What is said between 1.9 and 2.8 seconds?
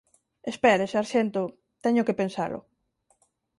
que pensalo.